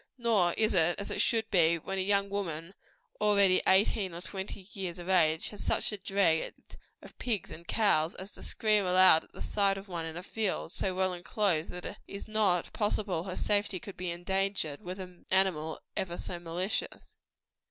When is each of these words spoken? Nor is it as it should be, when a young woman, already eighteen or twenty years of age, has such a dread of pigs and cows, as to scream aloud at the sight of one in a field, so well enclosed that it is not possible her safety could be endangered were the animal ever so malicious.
Nor 0.17 0.53
is 0.53 0.73
it 0.73 0.99
as 0.99 1.11
it 1.11 1.21
should 1.21 1.47
be, 1.51 1.77
when 1.77 1.99
a 1.99 2.01
young 2.01 2.27
woman, 2.31 2.73
already 3.21 3.61
eighteen 3.67 4.15
or 4.15 4.21
twenty 4.21 4.67
years 4.73 4.97
of 4.97 5.07
age, 5.07 5.49
has 5.49 5.63
such 5.63 5.91
a 5.91 5.97
dread 5.97 6.55
of 7.03 7.15
pigs 7.19 7.51
and 7.51 7.67
cows, 7.67 8.15
as 8.15 8.31
to 8.31 8.41
scream 8.41 8.83
aloud 8.83 9.25
at 9.25 9.31
the 9.31 9.43
sight 9.43 9.77
of 9.77 9.87
one 9.87 10.07
in 10.07 10.17
a 10.17 10.23
field, 10.23 10.71
so 10.71 10.95
well 10.95 11.13
enclosed 11.13 11.69
that 11.69 11.85
it 11.85 11.97
is 12.07 12.27
not 12.27 12.73
possible 12.73 13.25
her 13.25 13.35
safety 13.35 13.79
could 13.79 13.95
be 13.95 14.09
endangered 14.09 14.81
were 14.81 14.95
the 14.95 15.23
animal 15.29 15.79
ever 15.95 16.17
so 16.17 16.39
malicious. 16.39 17.17